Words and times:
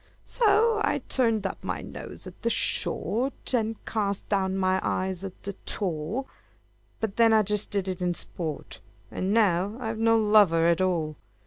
So 0.25 0.81
I 0.83 1.03
turned 1.09 1.45
up 1.45 1.63
my 1.63 1.83
nose 1.83 2.25
at 2.25 2.41
the 2.41 2.49
short, 2.49 3.53
And 3.53 3.75
cast 3.85 4.27
down 4.29 4.57
my 4.57 4.79
eyes 4.81 5.23
at 5.23 5.43
the 5.43 5.53
tall; 5.63 6.27
But 6.99 7.17
then 7.17 7.33
I 7.33 7.43
just 7.43 7.69
did 7.69 7.87
it 7.87 8.01
in 8.01 8.15
sport 8.15 8.79
And 9.11 9.31
now 9.31 9.77
I've 9.79 9.99
no 9.99 10.17
lover 10.17 10.65
at 10.65 10.81
all! 10.81 11.17